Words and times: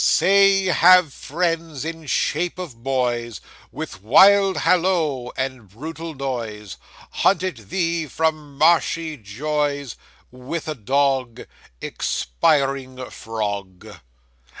'"Say, 0.03 0.65
have 0.65 1.13
fiends 1.13 1.85
in 1.85 2.07
shape 2.07 2.57
of 2.57 2.81
boys, 2.81 3.39
With 3.71 4.01
wild 4.01 4.57
halloo, 4.57 5.29
and 5.37 5.69
brutal 5.69 6.15
noise, 6.15 6.77
Hunted 7.11 7.69
thee 7.69 8.07
from 8.07 8.57
marshy 8.57 9.15
joys, 9.15 9.95
With 10.31 10.67
a 10.67 10.73
dog, 10.73 11.41
Expiring 11.81 13.11
frog!" 13.11 13.97